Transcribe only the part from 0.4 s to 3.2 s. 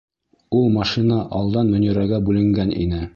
Ул машина алдан Мөнирәгә бүленгән ине!